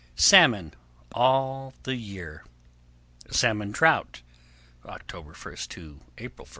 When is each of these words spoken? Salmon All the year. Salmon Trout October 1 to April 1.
Salmon 0.15 0.73
All 1.11 1.75
the 1.83 1.95
year. 1.95 2.43
Salmon 3.29 3.71
Trout 3.71 4.23
October 4.83 5.33
1 5.39 5.55
to 5.69 5.99
April 6.17 6.45
1. 6.45 6.49